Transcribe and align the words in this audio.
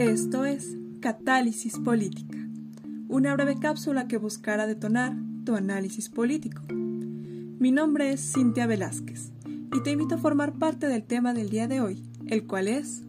Esto 0.00 0.46
es 0.46 0.78
Catálisis 1.00 1.78
Política, 1.78 2.38
una 3.08 3.34
breve 3.34 3.58
cápsula 3.58 4.08
que 4.08 4.16
buscará 4.16 4.66
detonar 4.66 5.14
tu 5.44 5.54
análisis 5.56 6.08
político. 6.08 6.62
Mi 6.70 7.70
nombre 7.70 8.10
es 8.10 8.32
Cintia 8.32 8.66
Velázquez 8.66 9.30
y 9.46 9.82
te 9.82 9.90
invito 9.90 10.14
a 10.14 10.18
formar 10.18 10.54
parte 10.54 10.86
del 10.86 11.02
tema 11.02 11.34
del 11.34 11.50
día 11.50 11.68
de 11.68 11.82
hoy, 11.82 12.02
el 12.28 12.46
cual 12.46 12.68
es 12.68 13.02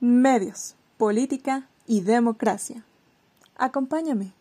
Medios, 0.00 0.74
política 0.96 1.68
y 1.86 2.00
democracia. 2.00 2.84
Acompáñame. 3.54 4.32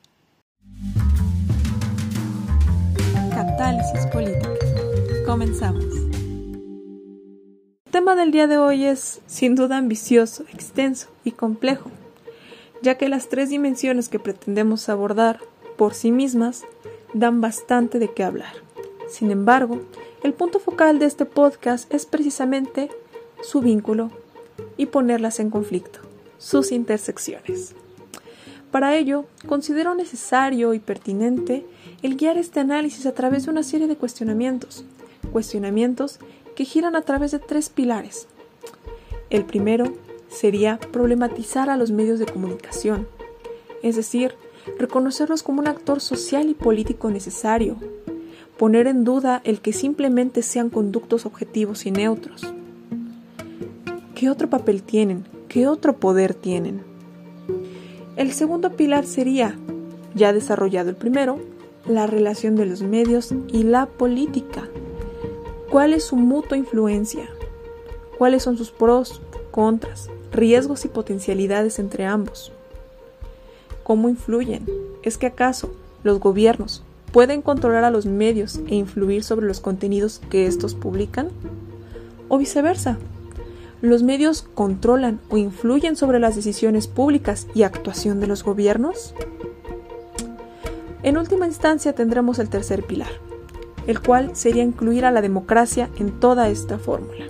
Catálisis 3.45 4.05
política. 4.05 4.53
Comenzamos. 5.25 5.83
El 7.85 7.91
tema 7.91 8.15
del 8.15 8.31
día 8.31 8.47
de 8.47 8.57
hoy 8.57 8.85
es 8.85 9.19
sin 9.25 9.55
duda 9.55 9.77
ambicioso, 9.77 10.45
extenso 10.53 11.09
y 11.25 11.31
complejo, 11.31 11.91
ya 12.81 12.97
que 12.97 13.09
las 13.09 13.27
tres 13.27 13.49
dimensiones 13.49 14.07
que 14.07 14.17
pretendemos 14.17 14.87
abordar 14.87 15.41
por 15.75 15.93
sí 15.93 16.13
mismas 16.13 16.63
dan 17.13 17.41
bastante 17.41 17.99
de 17.99 18.13
qué 18.13 18.23
hablar. 18.23 18.53
Sin 19.09 19.29
embargo, 19.29 19.81
el 20.23 20.33
punto 20.33 20.59
focal 20.59 20.99
de 20.99 21.07
este 21.07 21.25
podcast 21.25 21.93
es 21.93 22.05
precisamente 22.05 22.91
su 23.41 23.59
vínculo 23.59 24.09
y 24.77 24.85
ponerlas 24.85 25.41
en 25.41 25.49
conflicto, 25.49 25.99
sus 26.37 26.71
intersecciones. 26.71 27.75
Para 28.71 28.95
ello, 28.95 29.25
considero 29.47 29.95
necesario 29.95 30.73
y 30.73 30.79
pertinente 30.79 31.65
el 32.03 32.17
guiar 32.17 32.37
este 32.37 32.59
análisis 32.59 33.05
a 33.05 33.13
través 33.13 33.45
de 33.45 33.51
una 33.51 33.63
serie 33.63 33.87
de 33.87 33.95
cuestionamientos, 33.95 34.83
cuestionamientos 35.31 36.19
que 36.53 36.65
giran 36.65 36.97
a 36.97 37.01
través 37.01 37.31
de 37.31 37.39
tres 37.39 37.69
pilares. 37.69 38.27
El 39.29 39.45
primero 39.45 39.93
sería 40.27 40.79
problematizar 40.91 41.69
a 41.69 41.77
los 41.77 41.91
medios 41.91 42.19
de 42.19 42.25
comunicación, 42.25 43.07
es 43.81 43.95
decir, 43.95 44.35
reconocerlos 44.77 45.43
como 45.43 45.61
un 45.61 45.67
actor 45.67 46.01
social 46.01 46.49
y 46.49 46.53
político 46.53 47.09
necesario, 47.09 47.77
poner 48.57 48.87
en 48.87 49.05
duda 49.05 49.41
el 49.45 49.61
que 49.61 49.71
simplemente 49.71 50.41
sean 50.41 50.69
conductos 50.69 51.25
objetivos 51.25 51.85
y 51.85 51.91
neutros. 51.91 52.53
¿Qué 54.13 54.29
otro 54.29 54.49
papel 54.49 54.83
tienen? 54.83 55.25
¿Qué 55.47 55.67
otro 55.67 55.97
poder 55.97 56.33
tienen? 56.33 56.81
El 58.17 58.33
segundo 58.33 58.75
pilar 58.75 59.05
sería, 59.05 59.57
ya 60.15 60.33
desarrollado 60.33 60.89
el 60.89 60.95
primero, 60.95 61.39
la 61.85 62.07
relación 62.07 62.55
de 62.55 62.65
los 62.65 62.81
medios 62.81 63.33
y 63.49 63.63
la 63.63 63.85
política. 63.85 64.67
¿Cuál 65.69 65.93
es 65.93 66.05
su 66.05 66.15
mutua 66.15 66.57
influencia? 66.57 67.29
¿Cuáles 68.17 68.43
son 68.43 68.57
sus 68.57 68.71
pros, 68.71 69.21
contras, 69.51 70.09
riesgos 70.31 70.85
y 70.85 70.87
potencialidades 70.87 71.79
entre 71.79 72.05
ambos? 72.05 72.51
¿Cómo 73.83 74.07
influyen? 74.07 74.65
¿Es 75.01 75.17
que 75.17 75.27
acaso 75.27 75.73
los 76.03 76.19
gobiernos 76.19 76.83
pueden 77.11 77.41
controlar 77.41 77.83
a 77.83 77.91
los 77.91 78.05
medios 78.05 78.59
e 78.67 78.75
influir 78.75 79.23
sobre 79.23 79.45
los 79.45 79.59
contenidos 79.59 80.21
que 80.29 80.47
estos 80.47 80.75
publican? 80.75 81.29
¿O 82.29 82.37
viceversa? 82.37 82.97
¿Los 83.81 84.01
medios 84.03 84.43
controlan 84.53 85.19
o 85.29 85.37
influyen 85.37 85.97
sobre 85.97 86.19
las 86.19 86.35
decisiones 86.37 86.87
públicas 86.87 87.47
y 87.53 87.63
actuación 87.63 88.21
de 88.21 88.27
los 88.27 88.43
gobiernos? 88.43 89.13
En 91.03 91.17
última 91.17 91.45
instancia 91.45 91.93
tendremos 91.93 92.39
el 92.39 92.49
tercer 92.49 92.83
pilar, 92.83 93.11
el 93.87 93.99
cual 93.99 94.37
sería 94.37 94.63
incluir 94.63 95.03
a 95.03 95.11
la 95.11 95.21
democracia 95.21 95.89
en 95.97 96.17
toda 96.21 96.47
esta 96.47 96.79
fórmula. 96.79 97.25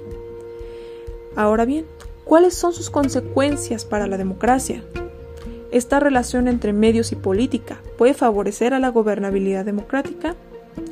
Ahora 1.36 1.66
bien, 1.66 1.86
¿cuáles 2.23 2.54
son 2.54 2.73
sus 2.73 2.92
consecuencias 2.92 3.83
para 3.83 4.06
la 4.06 4.17
democracia? 4.17 4.83
¿Esta 5.72 6.00
relación 6.00 6.48
entre 6.48 6.72
medios 6.72 7.12
y 7.12 7.16
política 7.16 7.82
puede 7.98 8.14
favorecer 8.14 8.76
a 8.76 8.80
la 8.80 8.89
gobernabilidad 8.89 9.66
democrática? 9.66 10.36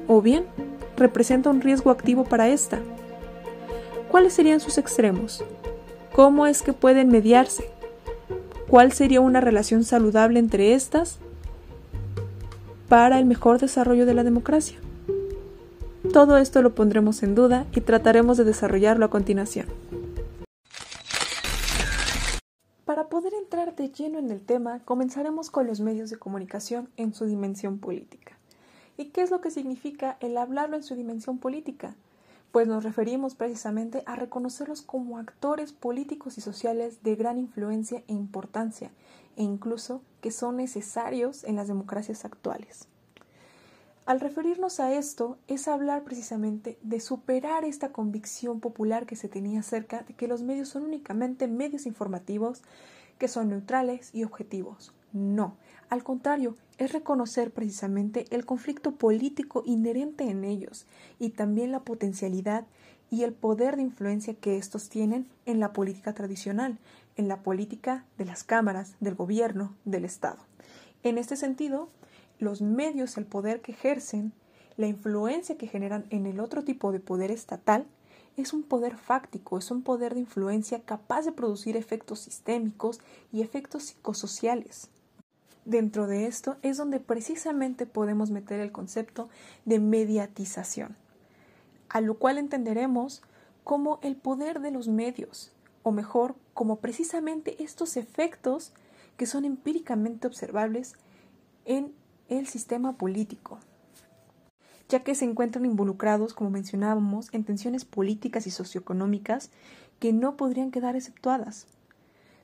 ¿O 0.08 0.24
bien 0.24 0.46
representa 0.98 1.52
un 1.52 1.62
riesgo 1.62 1.92
activo 1.92 2.24
para 2.24 2.50
esta? 2.50 2.80
¿Cuáles 4.10 4.34
serían 4.34 4.60
sus 4.60 4.80
extremos? 4.80 5.44
¿Cómo 6.14 6.48
es 6.48 6.64
que 6.64 6.74
pueden 6.74 7.10
mediarse? 7.10 7.70
¿Cuál 8.68 8.92
sería 8.92 9.22
una 9.22 9.40
relación 9.40 9.84
saludable 9.84 10.40
entre 10.40 10.74
estas 10.74 11.20
para 12.92 13.20
el 13.20 13.26
mejor 13.26 13.58
desarrollo 13.58 14.06
de 14.06 14.14
la 14.14 14.26
democracia. 14.26 14.78
Todo 16.12 16.38
esto 16.38 16.62
lo 16.62 16.76
pondremos 16.76 17.24
en 17.24 17.36
duda 17.36 17.66
y 17.72 17.80
trataremos 17.80 18.36
de 18.36 18.44
desarrollarlo 18.44 19.06
a 19.06 19.10
continuación. 19.10 19.68
Para 22.84 23.08
poder 23.08 23.34
entrar 23.34 23.78
de 23.78 23.88
lleno 23.92 24.20
en 24.20 24.30
el 24.30 24.42
tema, 24.42 24.82
comenzaremos 24.84 25.50
con 25.50 25.68
los 25.68 25.80
medios 25.80 26.10
de 26.10 26.18
comunicación 26.18 26.90
en 26.98 27.14
su 27.14 27.28
dimensión 27.28 27.80
política. 27.80 28.38
¿Y 28.98 29.06
qué 29.06 29.22
es 29.22 29.32
lo 29.32 29.40
que 29.40 29.52
significa 29.52 30.18
el 30.20 30.36
hablarlo 30.36 30.76
en 30.76 30.84
su 30.84 30.96
dimensión 30.96 31.38
política? 31.38 31.96
Pues 32.52 32.68
nos 32.68 32.84
referimos 32.84 33.36
precisamente 33.36 34.04
a 34.06 34.18
reconocerlos 34.18 34.82
como 34.82 35.18
actores 35.18 35.72
políticos 35.72 36.38
y 36.38 36.42
sociales 36.42 37.02
de 37.02 37.16
gran 37.16 37.38
influencia 37.38 38.04
e 38.08 38.14
importancia, 38.14 38.92
e 39.38 39.44
incluso 39.44 40.02
que 40.20 40.32
son 40.32 40.58
necesarios 40.58 41.46
en 41.46 41.56
las 41.56 41.70
democracias 41.70 42.26
actuales. 42.26 42.90
Al 44.06 44.20
referirnos 44.20 44.82
a 44.82 44.94
esto 44.94 45.38
es 45.48 45.70
hablar 45.70 46.04
precisamente 46.04 46.78
de 46.82 47.00
superar 47.00 47.64
esta 47.64 47.94
convicción 47.94 48.60
popular 48.60 49.06
que 49.06 49.16
se 49.16 49.30
tenía 49.30 49.62
acerca 49.62 50.02
de 50.02 50.14
que 50.14 50.28
los 50.28 50.42
medios 50.42 50.68
son 50.68 50.84
únicamente 50.84 51.48
medios 51.48 51.86
informativos 51.86 52.64
que 53.18 53.30
son 53.30 53.50
neutrales 53.50 54.10
y 54.14 54.26
objetivos. 54.26 54.92
No, 55.14 55.58
al 55.90 56.04
contrario, 56.04 56.56
es 56.78 56.94
reconocer 56.94 57.52
precisamente 57.52 58.26
el 58.32 58.46
conflicto 58.46 58.94
político 58.94 59.62
inherente 59.66 60.30
en 60.30 60.44
ellos 60.46 60.86
y 61.20 61.30
también 61.30 61.72
la 61.72 61.82
potencialidad 61.82 62.66
y 63.10 63.24
el 63.24 63.34
poder 63.34 63.76
de 63.76 63.82
influencia 63.82 64.34
que 64.34 64.58
estos 64.58 64.88
tienen 64.88 65.28
en 65.46 65.60
la 65.60 65.74
política 65.74 66.14
tradicional, 66.14 66.80
en 67.18 67.28
la 67.28 67.44
política 67.44 68.06
de 68.18 68.26
las 68.26 68.46
cámaras, 68.46 68.96
del 69.02 69.16
gobierno, 69.16 69.76
del 69.84 70.06
Estado. 70.06 70.40
En 71.04 71.18
este 71.18 71.36
sentido, 71.36 71.90
los 72.40 72.62
medios, 72.62 73.18
el 73.18 73.26
poder 73.26 73.62
que 73.62 73.74
ejercen, 73.74 74.32
la 74.78 74.88
influencia 74.88 75.58
que 75.58 75.68
generan 75.68 76.06
en 76.10 76.26
el 76.26 76.40
otro 76.40 76.64
tipo 76.64 76.94
de 76.94 77.02
poder 77.02 77.32
estatal, 77.32 77.86
es 78.38 78.54
un 78.54 78.64
poder 78.64 78.96
fáctico, 78.96 79.58
es 79.58 79.72
un 79.72 79.84
poder 79.84 80.14
de 80.14 80.22
influencia 80.22 80.82
capaz 80.82 81.26
de 81.26 81.34
producir 81.34 81.76
efectos 81.76 82.20
sistémicos 82.20 83.02
y 83.34 83.42
efectos 83.42 83.84
psicosociales. 83.84 84.90
Dentro 85.66 86.08
de 86.08 86.26
esto 86.26 86.58
es 86.64 86.78
donde 86.78 87.00
precisamente 87.00 87.86
podemos 87.86 88.32
meter 88.32 88.60
el 88.60 88.72
concepto 88.72 89.30
de 89.66 89.80
mediatización, 89.80 90.96
a 91.90 92.02
lo 92.02 92.18
cual 92.18 92.40
entenderemos 92.40 93.22
como 93.64 94.00
el 94.02 94.16
poder 94.16 94.60
de 94.62 94.72
los 94.72 94.88
medios, 94.88 95.52
o 95.84 95.92
mejor, 95.92 96.36
como 96.54 96.78
precisamente 96.78 97.64
estos 97.64 97.96
efectos 97.96 98.74
que 99.18 99.28
son 99.28 99.46
empíricamente 99.46 100.26
observables 100.26 100.96
en 101.66 101.94
el 102.28 102.48
sistema 102.48 102.94
político, 102.98 103.60
ya 104.90 105.04
que 105.04 105.14
se 105.14 105.26
encuentran 105.26 105.66
involucrados, 105.66 106.34
como 106.34 106.50
mencionábamos, 106.50 107.28
en 107.34 107.44
tensiones 107.44 107.86
políticas 107.86 108.48
y 108.48 108.52
socioeconómicas 108.52 109.52
que 110.00 110.12
no 110.12 110.38
podrían 110.38 110.72
quedar 110.72 110.96
exceptuadas, 110.96 111.68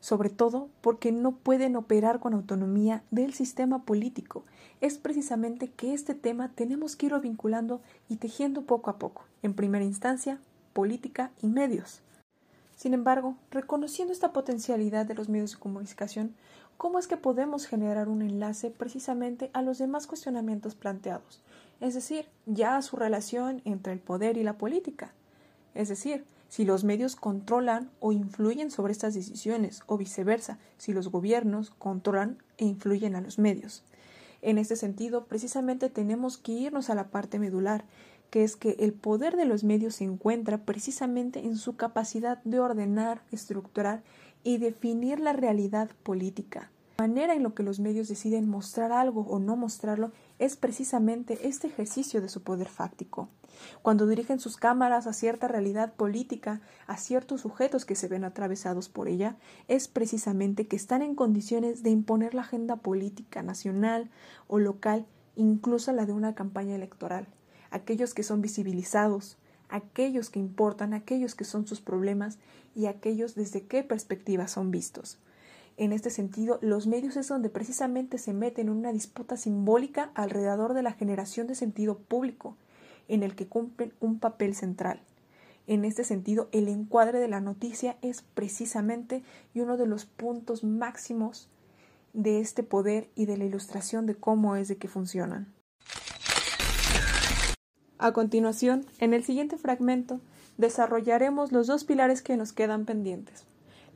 sobre 0.08 0.30
todo 0.30 0.70
porque 0.80 1.12
no 1.12 1.34
pueden 1.34 1.76
operar 1.76 2.22
con 2.22 2.34
autonomía 2.34 3.04
del 3.12 3.34
sistema 3.34 3.84
político. 3.84 4.46
Es 4.80 4.98
precisamente 4.98 5.70
que 5.70 5.94
este 5.94 6.16
tema 6.16 6.50
tenemos 6.56 6.96
que 6.96 7.08
irlo 7.08 7.20
vinculando 7.20 7.82
y 8.08 8.16
tejiendo 8.16 8.62
poco 8.62 8.90
a 8.90 9.00
poco, 9.00 9.26
en 9.44 9.54
primera 9.54 9.84
instancia, 9.84 10.40
política 10.72 11.32
y 11.42 11.48
medios. 11.48 12.00
Sin 12.78 12.94
embargo, 12.94 13.36
reconociendo 13.52 14.14
esta 14.14 14.32
potencialidad 14.32 15.06
de 15.06 15.14
los 15.14 15.28
medios 15.28 15.52
de 15.52 15.60
comunicación, 15.60 16.36
¿cómo 16.78 17.00
es 17.00 17.08
que 17.08 17.18
podemos 17.18 17.66
generar 17.66 18.08
un 18.08 18.22
enlace 18.22 18.72
precisamente 18.72 19.52
a 19.52 19.62
los 19.62 19.78
demás 19.78 20.08
cuestionamientos 20.08 20.74
planteados? 20.74 21.42
Es 21.82 21.96
decir, 21.96 22.30
ya 22.46 22.78
a 22.78 22.82
su 22.82 22.96
relación 22.96 23.62
entre 23.66 23.92
el 23.92 24.00
poder 24.00 24.38
y 24.38 24.44
la 24.44 24.58
política. 24.58 25.12
Es 25.76 25.90
decir, 25.90 26.24
si 26.50 26.66
los 26.66 26.84
medios 26.84 27.16
controlan 27.16 27.90
o 28.00 28.12
influyen 28.12 28.72
sobre 28.72 28.92
estas 28.92 29.14
decisiones 29.14 29.82
o 29.86 29.98
viceversa, 29.98 30.60
si 30.78 30.94
los 30.94 31.10
gobiernos 31.10 31.72
controlan 31.72 32.38
e 32.58 32.66
influyen 32.66 33.16
a 33.16 33.22
los 33.22 33.40
medios. 33.40 33.84
En 34.42 34.58
este 34.58 34.76
sentido, 34.76 35.26
precisamente 35.26 35.90
tenemos 35.90 36.38
que 36.38 36.52
irnos 36.52 36.90
a 36.90 36.96
la 36.96 37.08
parte 37.08 37.40
medular, 37.40 37.86
que 38.30 38.44
es 38.44 38.56
que 38.56 38.76
el 38.80 38.94
poder 38.94 39.36
de 39.36 39.46
los 39.46 39.64
medios 39.64 39.96
se 39.96 40.04
encuentra 40.04 40.60
precisamente 40.60 41.40
en 41.40 41.56
su 41.56 41.76
capacidad 41.76 42.44
de 42.44 42.60
ordenar, 42.60 43.22
estructurar 43.32 44.04
y 44.44 44.58
definir 44.58 45.20
la 45.20 45.34
realidad 45.34 45.90
política, 46.04 46.72
La 46.98 47.08
manera 47.08 47.34
en 47.34 47.44
la 47.44 47.52
que 47.52 47.64
los 47.64 47.80
medios 47.80 48.08
deciden 48.08 48.50
mostrar 48.50 48.92
algo 48.92 49.22
o 49.22 49.40
no 49.40 49.56
mostrarlo 49.56 50.12
es 50.40 50.56
precisamente 50.56 51.48
este 51.48 51.68
ejercicio 51.68 52.22
de 52.22 52.30
su 52.30 52.44
poder 52.44 52.70
fáctico. 52.70 53.30
Cuando 53.82 54.08
dirigen 54.08 54.40
sus 54.40 54.58
cámaras 54.58 55.08
a 55.08 55.14
cierta 55.14 55.48
realidad 55.48 55.94
política, 55.94 56.62
a 56.86 56.98
ciertos 56.98 57.42
sujetos 57.42 57.86
que 57.86 57.96
se 57.96 58.08
ven 58.08 58.24
atravesados 58.24 58.90
por 58.90 59.08
ella, 59.08 59.38
es 59.68 59.88
precisamente 59.88 60.68
que 60.68 60.76
están 60.76 61.02
en 61.02 61.16
condiciones 61.16 61.84
de 61.84 61.90
imponer 61.90 62.34
la 62.34 62.42
agenda 62.42 62.76
política 62.76 63.42
nacional 63.42 64.12
o 64.48 64.60
local, 64.60 65.06
incluso 65.36 65.92
la 65.92 66.06
de 66.06 66.14
una 66.14 66.36
campaña 66.36 66.76
electoral. 66.76 67.28
Aquellos 67.72 68.14
que 68.14 68.24
son 68.24 68.42
visibilizados, 68.42 69.38
aquellos 69.70 70.30
que 70.30 70.40
importan, 70.40 70.94
aquellos 70.94 71.36
que 71.36 71.46
son 71.46 71.68
sus 71.68 71.82
problemas 71.82 72.38
y 72.76 72.86
aquellos 72.86 73.36
desde 73.36 73.66
qué 73.66 73.84
perspectiva 73.84 74.48
son 74.48 74.72
vistos. 74.72 75.20
En 75.78 75.94
este 75.94 76.10
sentido, 76.10 76.58
los 76.64 76.88
medios 76.88 77.18
es 77.18 77.28
donde 77.28 77.52
precisamente 77.52 78.18
se 78.18 78.34
meten 78.34 78.68
en 78.68 78.74
una 78.74 78.92
disputa 78.92 79.38
simbólica 79.38 80.10
alrededor 80.16 80.74
de 80.74 80.82
la 80.82 80.94
generación 80.94 81.46
de 81.46 81.54
sentido 81.54 82.00
público, 82.00 82.58
en 83.08 83.22
el 83.22 83.36
que 83.36 83.48
cumplen 83.48 83.94
un 84.00 84.18
papel 84.18 84.56
central. 84.56 85.02
En 85.68 85.86
este 85.86 86.04
sentido, 86.04 86.50
el 86.52 86.68
encuadre 86.68 87.20
de 87.20 87.28
la 87.28 87.42
noticia 87.42 87.98
es 88.02 88.24
precisamente 88.24 89.22
y 89.54 89.60
uno 89.60 89.78
de 89.78 89.86
los 89.86 90.06
puntos 90.06 90.64
máximos 90.64 91.48
de 92.14 92.40
este 92.40 92.64
poder 92.64 93.10
y 93.14 93.26
de 93.26 93.38
la 93.38 93.46
ilustración 93.46 94.08
de 94.08 94.16
cómo 94.16 94.56
es 94.56 94.70
de 94.70 94.78
que 94.78 94.88
funcionan. 94.88 95.54
A 98.00 98.14
continuación, 98.14 98.84
en 99.00 99.14
el 99.14 99.24
siguiente 99.24 99.58
fragmento, 99.58 100.22
desarrollaremos 100.58 101.52
los 101.52 101.68
dos 101.68 101.84
pilares 101.84 102.24
que 102.24 102.36
nos 102.36 102.52
quedan 102.52 102.86
pendientes 102.86 103.46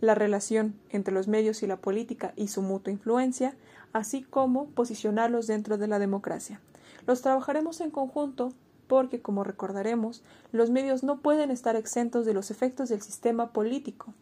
la 0.02 0.16
relación 0.16 0.76
entre 0.90 1.14
los 1.14 1.28
medios 1.28 1.64
y 1.64 1.68
la 1.68 1.78
política 1.78 2.34
y 2.36 2.50
su 2.50 2.62
mutua 2.62 2.92
influencia, 2.92 3.56
así 3.94 4.24
como 4.24 4.66
posicionarlos 4.72 5.48
dentro 5.48 5.78
de 5.78 5.88
la 5.88 6.00
democracia. 6.00 6.60
Los 7.08 7.22
trabajaremos 7.22 7.80
en 7.82 7.92
conjunto 7.92 8.54
porque, 8.88 9.22
como 9.22 9.44
recordaremos, 9.44 10.24
los 10.52 10.70
medios 10.70 11.04
no 11.04 11.22
pueden 11.22 11.52
estar 11.52 11.76
exentos 11.76 12.26
de 12.26 12.34
los 12.34 12.52
efectos 12.52 12.90
del 12.90 13.02
sistema 13.02 13.54
político. 13.54 14.14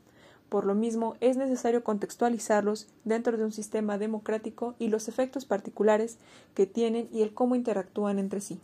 Por 0.50 0.66
lo 0.66 0.76
mismo, 0.76 1.16
es 1.22 1.38
necesario 1.38 1.84
contextualizarlos 1.84 2.88
dentro 3.04 3.38
de 3.38 3.46
un 3.46 3.52
sistema 3.52 3.98
democrático 3.98 4.76
y 4.80 4.90
los 4.90 5.08
efectos 5.08 5.46
particulares 5.46 6.18
que 6.54 6.66
tienen 6.66 7.08
y 7.12 7.22
el 7.22 7.34
cómo 7.34 7.56
interactúan 7.56 8.20
entre 8.20 8.42
sí. 8.42 8.60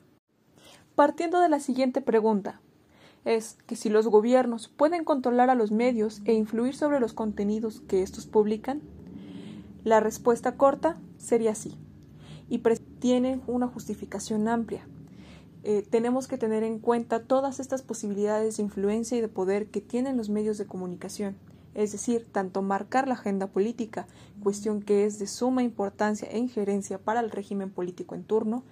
Partiendo 0.96 1.40
de 1.40 1.50
la 1.50 1.60
siguiente 1.60 2.02
pregunta, 2.02 2.62
es 3.26 3.58
que 3.66 3.76
si 3.76 3.90
los 3.90 4.08
gobiernos 4.08 4.70
pueden 4.70 5.04
controlar 5.04 5.50
a 5.50 5.56
los 5.56 5.72
medios 5.72 6.22
e 6.26 6.34
influir 6.34 6.76
sobre 6.76 7.00
los 7.00 7.14
contenidos 7.14 7.82
que 7.82 8.04
estos 8.04 8.28
publican, 8.28 8.82
la 9.84 10.00
respuesta 10.00 10.56
corta 10.56 10.98
sería 11.18 11.56
sí, 11.56 11.76
y 12.50 12.60
tienen 13.00 13.42
una 13.48 13.68
justificación 13.68 14.48
amplia. 14.48 14.88
Eh, 15.64 15.84
tenemos 15.90 16.28
que 16.28 16.38
tener 16.38 16.64
en 16.64 16.78
cuenta 16.78 17.24
todas 17.24 17.60
estas 17.60 17.82
posibilidades 17.82 18.58
de 18.58 18.64
influencia 18.64 19.18
y 19.18 19.22
de 19.22 19.28
poder 19.28 19.68
que 19.68 19.82
tienen 19.82 20.16
los 20.16 20.30
medios 20.30 20.60
de 20.60 20.68
comunicación, 20.68 21.36
es 21.74 21.92
decir, 21.92 22.28
tanto 22.32 22.62
marcar 22.62 23.08
la 23.08 23.16
agenda 23.16 23.48
política, 23.48 24.06
cuestión 24.44 24.84
que 24.84 25.06
es 25.06 25.18
de 25.18 25.26
suma 25.26 25.64
importancia 25.64 26.28
e 26.30 26.38
injerencia 26.38 27.00
para 27.00 27.20
el 27.20 27.32
régimen 27.32 27.72
político 27.72 28.14
en 28.14 28.24
turno, 28.24 28.64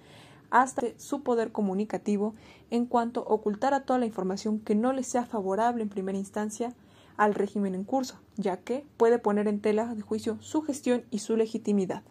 hasta 0.54 0.82
su 0.98 1.24
poder 1.24 1.50
comunicativo 1.50 2.36
en 2.70 2.86
cuanto 2.86 3.22
a 3.22 3.34
ocultar 3.34 3.74
a 3.74 3.80
toda 3.80 3.98
la 3.98 4.06
información 4.06 4.60
que 4.60 4.76
no 4.76 4.92
le 4.92 5.02
sea 5.02 5.26
favorable 5.26 5.82
en 5.82 5.88
primera 5.88 6.16
instancia 6.16 6.76
al 7.16 7.34
régimen 7.34 7.74
en 7.74 7.82
curso, 7.82 8.20
ya 8.36 8.58
que 8.58 8.86
puede 8.96 9.18
poner 9.18 9.48
en 9.48 9.60
tela 9.60 9.92
de 9.96 10.02
juicio 10.02 10.38
su 10.40 10.62
gestión 10.62 11.02
y 11.10 11.18
su 11.18 11.36
legitimidad. 11.36 12.04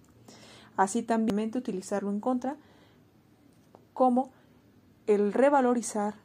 Así 0.76 1.04
también 1.04 1.54
utilizarlo 1.56 2.10
en 2.10 2.20
contra 2.20 2.58
como 3.94 4.30
el 5.08 5.32
revalorizar 5.32 6.16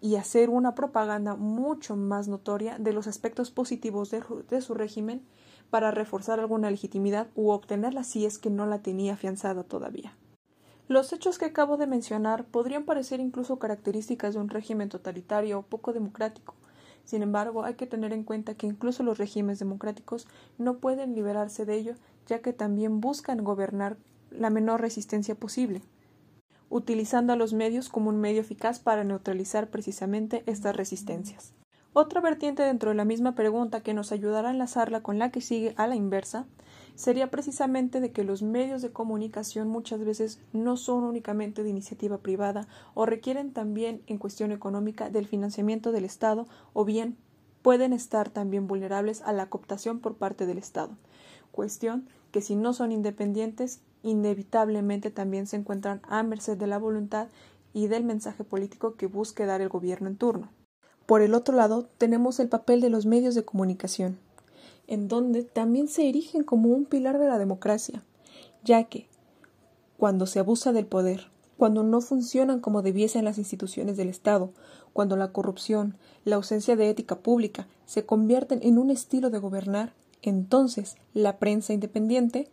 y 0.00 0.14
hacer 0.14 0.50
una 0.50 0.76
propaganda 0.76 1.34
mucho 1.34 1.96
más 1.96 2.28
notoria 2.28 2.78
de 2.78 2.92
los 2.92 3.08
aspectos 3.08 3.50
positivos 3.50 4.12
de, 4.12 4.22
de, 4.48 4.60
su 4.60 4.74
régimen 4.74 5.20
para 5.70 5.90
reforzar 5.90 6.38
alguna 6.38 6.70
legitimidad 6.70 7.26
u 7.34 7.50
obtenerla 7.50 8.04
si 8.04 8.24
es 8.24 8.38
que 8.38 8.50
no 8.50 8.66
la 8.66 8.82
tenía 8.82 9.14
afianzada 9.14 9.64
todavía. 9.64 10.14
Los 10.88 11.12
hechos 11.12 11.36
que 11.38 11.46
acabo 11.46 11.76
de 11.76 11.88
mencionar 11.88 12.44
podrían 12.44 12.84
parecer 12.84 13.18
incluso 13.18 13.58
características 13.58 14.34
de 14.34 14.40
un 14.40 14.48
régimen 14.48 14.88
totalitario 14.88 15.58
o 15.58 15.62
poco 15.62 15.92
democrático. 15.92 16.54
Sin 17.04 17.22
embargo, 17.22 17.64
hay 17.64 17.74
que 17.74 17.88
tener 17.88 18.12
en 18.12 18.22
cuenta 18.22 18.54
que 18.54 18.68
incluso 18.68 19.02
los 19.02 19.18
regímenes 19.18 19.58
democráticos 19.58 20.28
no 20.58 20.78
pueden 20.78 21.14
liberarse 21.14 21.64
de 21.64 21.74
ello, 21.74 21.94
ya 22.26 22.40
que 22.40 22.52
también 22.52 23.00
buscan 23.00 23.42
gobernar 23.42 23.96
la 24.30 24.48
menor 24.48 24.80
resistencia 24.80 25.34
posible, 25.34 25.82
utilizando 26.70 27.32
a 27.32 27.36
los 27.36 27.52
medios 27.52 27.88
como 27.88 28.10
un 28.10 28.20
medio 28.20 28.40
eficaz 28.40 28.78
para 28.78 29.02
neutralizar 29.02 29.70
precisamente 29.70 30.44
estas 30.46 30.76
resistencias. 30.76 31.52
Otra 31.94 32.20
vertiente 32.20 32.62
dentro 32.62 32.90
de 32.90 32.96
la 32.96 33.04
misma 33.04 33.34
pregunta 33.34 33.80
que 33.80 33.94
nos 33.94 34.12
ayudará 34.12 34.50
a 34.50 34.52
enlazarla 34.52 35.02
con 35.02 35.18
la 35.18 35.30
que 35.30 35.40
sigue 35.40 35.74
a 35.76 35.86
la 35.86 35.96
inversa 35.96 36.46
sería 36.96 37.30
precisamente 37.30 38.00
de 38.00 38.10
que 38.10 38.24
los 38.24 38.42
medios 38.42 38.82
de 38.82 38.90
comunicación 38.90 39.68
muchas 39.68 40.04
veces 40.04 40.40
no 40.52 40.76
son 40.76 41.04
únicamente 41.04 41.62
de 41.62 41.68
iniciativa 41.68 42.18
privada 42.18 42.66
o 42.94 43.06
requieren 43.06 43.52
también 43.52 44.02
en 44.06 44.18
cuestión 44.18 44.50
económica 44.50 45.10
del 45.10 45.26
financiamiento 45.26 45.92
del 45.92 46.06
Estado 46.06 46.46
o 46.72 46.84
bien 46.84 47.16
pueden 47.62 47.92
estar 47.92 48.30
también 48.30 48.66
vulnerables 48.66 49.22
a 49.22 49.32
la 49.32 49.46
cooptación 49.46 50.00
por 50.00 50.16
parte 50.16 50.46
del 50.46 50.58
Estado. 50.58 50.96
Cuestión 51.52 52.08
que 52.32 52.40
si 52.40 52.56
no 52.56 52.72
son 52.72 52.92
independientes, 52.92 53.80
inevitablemente 54.02 55.10
también 55.10 55.46
se 55.46 55.56
encuentran 55.56 56.00
a 56.08 56.22
merced 56.22 56.56
de 56.56 56.66
la 56.66 56.78
voluntad 56.78 57.28
y 57.74 57.88
del 57.88 58.04
mensaje 58.04 58.42
político 58.42 58.94
que 58.94 59.06
busque 59.06 59.44
dar 59.44 59.60
el 59.60 59.68
gobierno 59.68 60.08
en 60.08 60.16
turno. 60.16 60.48
Por 61.04 61.22
el 61.22 61.34
otro 61.34 61.54
lado, 61.54 61.88
tenemos 61.98 62.40
el 62.40 62.48
papel 62.48 62.80
de 62.80 62.90
los 62.90 63.04
medios 63.04 63.34
de 63.34 63.44
comunicación 63.44 64.18
en 64.86 65.08
donde 65.08 65.42
también 65.42 65.88
se 65.88 66.08
erigen 66.08 66.44
como 66.44 66.68
un 66.68 66.84
pilar 66.84 67.18
de 67.18 67.26
la 67.26 67.38
democracia, 67.38 68.04
ya 68.64 68.84
que, 68.84 69.08
cuando 69.98 70.26
se 70.26 70.38
abusa 70.38 70.72
del 70.72 70.86
poder, 70.86 71.30
cuando 71.56 71.82
no 71.82 72.00
funcionan 72.00 72.60
como 72.60 72.82
debiesen 72.82 73.24
las 73.24 73.38
instituciones 73.38 73.96
del 73.96 74.08
Estado, 74.08 74.52
cuando 74.92 75.16
la 75.16 75.32
corrupción, 75.32 75.96
la 76.24 76.36
ausencia 76.36 76.76
de 76.76 76.90
ética 76.90 77.16
pública 77.16 77.66
se 77.86 78.04
convierten 78.04 78.60
en 78.62 78.78
un 78.78 78.90
estilo 78.90 79.30
de 79.30 79.38
gobernar, 79.38 79.92
entonces 80.22 80.96
la 81.14 81.38
prensa 81.38 81.72
independiente 81.72 82.48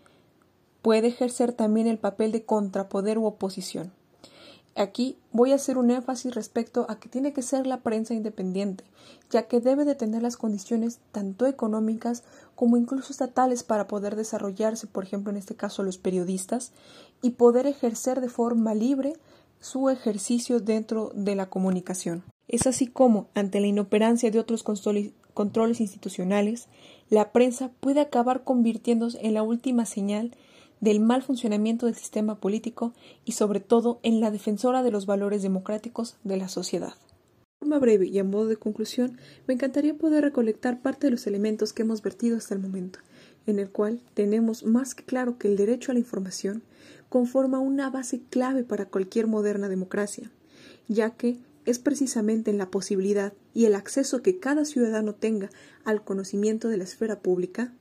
puede 0.81 1.07
ejercer 1.07 1.53
también 1.53 1.87
el 1.87 1.97
papel 1.97 2.31
de 2.31 2.43
contrapoder 2.43 3.17
u 3.17 3.25
oposición. 3.25 3.91
Aquí 4.75 5.17
voy 5.31 5.51
a 5.51 5.55
hacer 5.55 5.77
un 5.77 5.91
énfasis 5.91 6.33
respecto 6.33 6.87
a 6.89 6.99
que 6.99 7.07
tiene 7.07 7.31
que 7.31 7.43
ser 7.43 7.67
la 7.67 7.81
prensa 7.81 8.15
independiente, 8.15 8.83
ya 9.29 9.47
que 9.47 9.59
debe 9.59 9.85
de 9.85 9.93
tener 9.93 10.23
las 10.23 10.35
condiciones 10.35 10.99
tanto 11.11 11.45
económicas 11.45 12.23
como 12.55 12.77
incluso 12.77 13.11
estatales 13.11 13.63
para 13.63 13.87
poder 13.87 14.15
desarrollarse, 14.15 14.87
por 14.87 15.03
ejemplo 15.03 15.31
en 15.31 15.37
este 15.37 15.55
caso 15.55 15.83
los 15.83 15.99
periodistas, 15.99 16.71
y 17.21 17.31
poder 17.31 17.67
ejercer 17.67 18.19
de 18.19 18.29
forma 18.29 18.73
libre 18.73 19.13
su 19.59 19.89
ejercicio 19.89 20.59
dentro 20.59 21.11
de 21.13 21.35
la 21.35 21.49
comunicación. 21.49 22.23
Es 22.47 22.65
así 22.67 22.87
como, 22.87 23.27
ante 23.35 23.61
la 23.61 23.67
inoperancia 23.67 24.31
de 24.31 24.39
otros 24.39 24.63
controles 24.63 25.81
institucionales, 25.81 26.67
la 27.09 27.31
prensa 27.31 27.71
puede 27.79 28.01
acabar 28.01 28.43
convirtiéndose 28.43 29.19
en 29.25 29.35
la 29.35 29.43
última 29.43 29.85
señal 29.85 30.35
del 30.83 30.99
mal 30.99 31.23
funcionamiento 31.23 31.85
del 31.85 31.95
sistema 31.95 32.35
político 32.41 32.93
y 33.23 33.31
sobre 33.31 33.61
todo 33.61 34.01
en 34.03 34.19
la 34.19 34.31
defensora 34.31 34.83
de 34.83 34.91
los 34.91 35.05
valores 35.05 35.41
democráticos 35.41 36.17
de 36.25 36.35
la 36.35 36.49
sociedad. 36.49 36.89
De 36.89 37.59
forma 37.59 37.79
breve 37.79 38.07
y 38.07 38.19
a 38.19 38.25
modo 38.25 38.47
de 38.47 38.57
conclusión, 38.57 39.17
me 39.47 39.53
encantaría 39.53 39.93
poder 39.93 40.25
recolectar 40.25 40.81
parte 40.81 41.07
de 41.07 41.11
los 41.11 41.25
elementos 41.25 41.71
que 41.71 41.83
hemos 41.83 42.01
vertido 42.01 42.35
hasta 42.35 42.53
el 42.53 42.59
momento, 42.59 42.99
en 43.47 43.59
el 43.59 43.69
cual 43.69 44.01
tenemos 44.13 44.65
más 44.65 44.93
que 44.93 45.05
claro 45.05 45.37
que 45.37 45.47
el 45.47 45.55
derecho 45.55 45.91
a 45.91 45.93
la 45.93 46.01
información 46.01 46.63
conforma 47.07 47.59
una 47.59 47.89
base 47.89 48.21
clave 48.29 48.65
para 48.65 48.85
cualquier 48.85 49.27
moderna 49.27 49.69
democracia, 49.69 50.31
ya 50.89 51.11
que 51.11 51.39
es 51.63 51.79
precisamente 51.79 52.51
en 52.51 52.57
la 52.57 52.69
posibilidad 52.69 53.31
y 53.53 53.67
el 53.67 53.75
acceso 53.75 54.21
que 54.21 54.37
cada 54.37 54.65
ciudadano 54.65 55.15
tenga 55.15 55.49
al 55.85 56.03
conocimiento 56.03 56.67
de 56.67 56.75
la 56.75 56.83
esfera 56.83 57.21
pública 57.21 57.73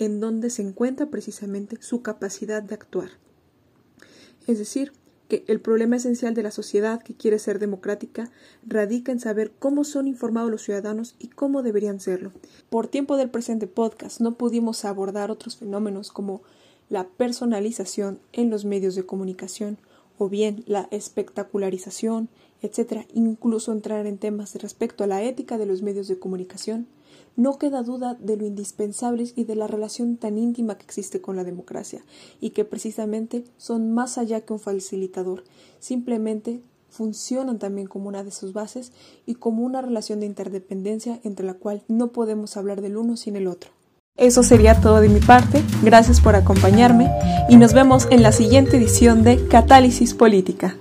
en 0.00 0.18
donde 0.18 0.50
se 0.50 0.62
encuentra 0.62 1.06
precisamente 1.10 1.76
su 1.80 2.02
capacidad 2.02 2.62
de 2.62 2.74
actuar. 2.74 3.10
Es 4.46 4.58
decir, 4.58 4.92
que 5.28 5.44
el 5.46 5.60
problema 5.60 5.96
esencial 5.96 6.34
de 6.34 6.42
la 6.42 6.50
sociedad 6.50 7.02
que 7.02 7.14
quiere 7.14 7.38
ser 7.38 7.60
democrática 7.60 8.32
radica 8.66 9.12
en 9.12 9.20
saber 9.20 9.52
cómo 9.58 9.84
son 9.84 10.08
informados 10.08 10.50
los 10.50 10.62
ciudadanos 10.62 11.14
y 11.18 11.28
cómo 11.28 11.62
deberían 11.62 12.00
serlo. 12.00 12.32
Por 12.70 12.88
tiempo 12.88 13.16
del 13.16 13.30
presente 13.30 13.68
podcast 13.68 14.20
no 14.20 14.34
pudimos 14.34 14.84
abordar 14.84 15.30
otros 15.30 15.56
fenómenos 15.56 16.10
como 16.10 16.42
la 16.88 17.06
personalización 17.06 18.18
en 18.32 18.50
los 18.50 18.64
medios 18.64 18.96
de 18.96 19.06
comunicación 19.06 19.78
o 20.20 20.28
bien 20.28 20.64
la 20.66 20.86
espectacularización, 20.90 22.28
etc., 22.60 23.06
incluso 23.14 23.72
entrar 23.72 24.06
en 24.06 24.18
temas 24.18 24.54
respecto 24.56 25.02
a 25.02 25.06
la 25.06 25.22
ética 25.22 25.56
de 25.56 25.64
los 25.64 25.80
medios 25.80 26.08
de 26.08 26.18
comunicación, 26.18 26.86
no 27.36 27.58
queda 27.58 27.82
duda 27.82 28.18
de 28.20 28.36
lo 28.36 28.44
indispensables 28.44 29.32
y 29.34 29.44
de 29.44 29.56
la 29.56 29.66
relación 29.66 30.18
tan 30.18 30.36
íntima 30.36 30.76
que 30.76 30.84
existe 30.84 31.22
con 31.22 31.36
la 31.36 31.44
democracia, 31.44 32.04
y 32.38 32.50
que 32.50 32.66
precisamente 32.66 33.44
son 33.56 33.92
más 33.92 34.18
allá 34.18 34.42
que 34.42 34.52
un 34.52 34.60
facilitador, 34.60 35.44
simplemente 35.78 36.60
funcionan 36.90 37.58
también 37.58 37.86
como 37.86 38.08
una 38.08 38.22
de 38.22 38.30
sus 38.30 38.52
bases 38.52 38.92
y 39.24 39.36
como 39.36 39.64
una 39.64 39.80
relación 39.80 40.20
de 40.20 40.26
interdependencia 40.26 41.18
entre 41.24 41.46
la 41.46 41.54
cual 41.54 41.82
no 41.88 42.12
podemos 42.12 42.58
hablar 42.58 42.82
del 42.82 42.98
uno 42.98 43.16
sin 43.16 43.36
el 43.36 43.46
otro. 43.46 43.79
Eso 44.20 44.42
sería 44.42 44.78
todo 44.82 45.00
de 45.00 45.08
mi 45.08 45.18
parte, 45.18 45.62
gracias 45.82 46.20
por 46.20 46.36
acompañarme 46.36 47.10
y 47.48 47.56
nos 47.56 47.72
vemos 47.72 48.06
en 48.10 48.22
la 48.22 48.32
siguiente 48.32 48.76
edición 48.76 49.22
de 49.22 49.46
Catálisis 49.48 50.12
Política. 50.12 50.76